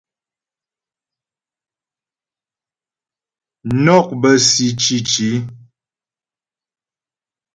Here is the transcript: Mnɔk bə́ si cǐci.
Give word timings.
Mnɔk 3.73 4.07
bə́ 4.21 4.35
si 4.47 4.67
cǐci. 4.81 5.31